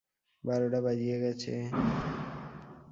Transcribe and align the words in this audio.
বারোটা 0.43 0.79
বাজিয়া 0.85 1.17
গেছে। 1.19 1.53